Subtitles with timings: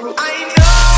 [0.00, 0.97] I know.